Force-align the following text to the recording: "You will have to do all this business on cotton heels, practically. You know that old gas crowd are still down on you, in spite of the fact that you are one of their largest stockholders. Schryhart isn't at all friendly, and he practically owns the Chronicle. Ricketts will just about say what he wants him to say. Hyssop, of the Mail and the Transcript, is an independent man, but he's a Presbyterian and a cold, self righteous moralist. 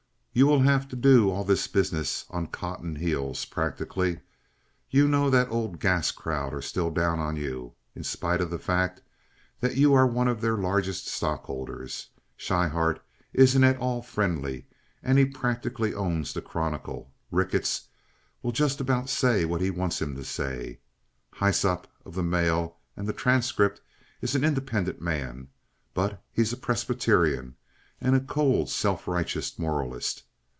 "You 0.33 0.47
will 0.47 0.61
have 0.61 0.87
to 0.87 0.95
do 0.95 1.29
all 1.29 1.43
this 1.43 1.67
business 1.67 2.25
on 2.29 2.47
cotton 2.47 2.95
heels, 2.95 3.43
practically. 3.43 4.21
You 4.89 5.09
know 5.09 5.29
that 5.29 5.49
old 5.49 5.81
gas 5.81 6.11
crowd 6.11 6.53
are 6.53 6.61
still 6.61 6.89
down 6.89 7.19
on 7.19 7.35
you, 7.35 7.73
in 7.97 8.05
spite 8.05 8.39
of 8.39 8.49
the 8.49 8.57
fact 8.57 9.01
that 9.59 9.75
you 9.75 9.93
are 9.93 10.07
one 10.07 10.29
of 10.29 10.39
their 10.39 10.55
largest 10.55 11.05
stockholders. 11.07 12.07
Schryhart 12.37 13.01
isn't 13.33 13.61
at 13.65 13.75
all 13.75 14.01
friendly, 14.01 14.67
and 15.03 15.17
he 15.17 15.25
practically 15.25 15.93
owns 15.93 16.31
the 16.31 16.41
Chronicle. 16.41 17.11
Ricketts 17.29 17.89
will 18.41 18.53
just 18.53 18.79
about 18.79 19.09
say 19.09 19.43
what 19.43 19.59
he 19.59 19.69
wants 19.69 20.01
him 20.01 20.15
to 20.15 20.23
say. 20.23 20.79
Hyssop, 21.35 21.87
of 22.05 22.15
the 22.15 22.23
Mail 22.23 22.77
and 22.95 23.05
the 23.05 23.11
Transcript, 23.11 23.81
is 24.21 24.33
an 24.33 24.45
independent 24.45 25.01
man, 25.01 25.49
but 25.93 26.23
he's 26.31 26.53
a 26.53 26.57
Presbyterian 26.57 27.57
and 28.03 28.15
a 28.15 28.19
cold, 28.19 28.67
self 28.67 29.07
righteous 29.07 29.59
moralist. 29.59 30.23